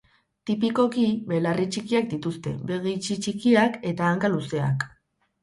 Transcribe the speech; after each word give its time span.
Tipikoki 0.49 1.03
belarri 1.31 1.67
txikiak 1.75 2.07
dituzte, 2.15 2.55
begi 2.73 2.95
itxi 3.01 3.19
txikiak 3.27 3.79
eta 3.93 4.09
hanka 4.11 4.35
luzeak. 4.39 4.91